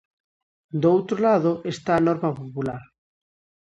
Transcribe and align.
Do 0.81 0.87
outro 0.97 1.17
lado, 1.25 1.51
está 1.73 1.91
a 1.97 2.05
norma 2.07 2.29
popular. 2.41 2.83